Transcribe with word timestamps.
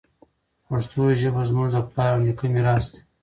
پښتو 0.67 1.01
ژبه 1.21 1.41
زموږ 1.49 1.67
د 1.73 1.77
پلار 1.89 2.11
او 2.17 2.21
نیکه 2.25 2.45
میراث 2.53 2.85
دی. 2.93 3.01